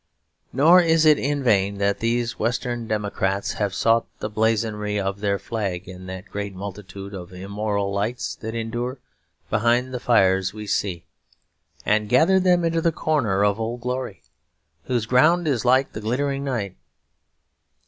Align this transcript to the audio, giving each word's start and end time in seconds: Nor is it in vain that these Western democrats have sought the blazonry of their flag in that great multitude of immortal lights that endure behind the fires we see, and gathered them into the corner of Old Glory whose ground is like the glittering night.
Nor 0.51 0.81
is 0.81 1.05
it 1.05 1.19
in 1.19 1.43
vain 1.43 1.77
that 1.77 1.99
these 1.99 2.39
Western 2.39 2.87
democrats 2.87 3.51
have 3.53 3.71
sought 3.71 4.07
the 4.17 4.31
blazonry 4.31 4.99
of 4.99 5.19
their 5.19 5.37
flag 5.37 5.87
in 5.87 6.07
that 6.07 6.31
great 6.31 6.55
multitude 6.55 7.13
of 7.13 7.31
immortal 7.31 7.93
lights 7.93 8.33
that 8.37 8.55
endure 8.55 8.99
behind 9.51 9.93
the 9.93 9.99
fires 9.99 10.55
we 10.55 10.65
see, 10.65 11.05
and 11.85 12.09
gathered 12.09 12.43
them 12.43 12.65
into 12.65 12.81
the 12.81 12.91
corner 12.91 13.45
of 13.45 13.59
Old 13.59 13.81
Glory 13.81 14.23
whose 14.85 15.05
ground 15.05 15.47
is 15.47 15.65
like 15.65 15.91
the 15.91 16.01
glittering 16.01 16.43
night. 16.43 16.75